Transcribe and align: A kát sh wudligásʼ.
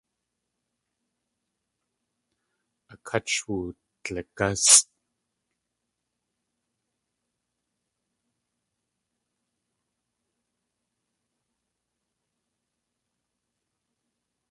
A 2.93 2.95
kát 3.07 3.25
sh 3.33 3.41
wudligásʼ. 3.47 4.85